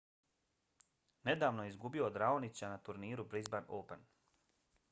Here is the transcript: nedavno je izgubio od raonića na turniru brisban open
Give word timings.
nedavno 1.29 1.65
je 1.67 1.73
izgubio 1.73 2.05
od 2.07 2.19
raonića 2.23 2.73
na 2.75 2.83
turniru 2.89 3.27
brisban 3.35 3.73
open 3.81 4.05